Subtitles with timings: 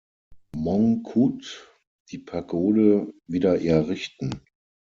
[0.55, 1.69] Mongkut
[2.09, 4.41] die Pagode wieder errichten.